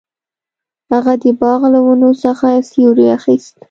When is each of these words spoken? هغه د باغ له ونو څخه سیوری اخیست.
هغه 0.91 1.13
د 1.21 1.23
باغ 1.41 1.61
له 1.73 1.79
ونو 1.85 2.09
څخه 2.23 2.47
سیوری 2.69 3.07
اخیست. 3.17 3.53